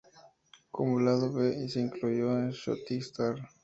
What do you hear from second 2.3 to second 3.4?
"Shooting Star".